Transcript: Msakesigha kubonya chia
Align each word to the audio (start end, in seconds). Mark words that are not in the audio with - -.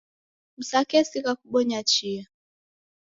Msakesigha 0.57 1.35
kubonya 1.35 1.83
chia 1.89 2.25